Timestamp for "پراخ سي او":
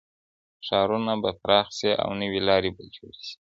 1.41-2.09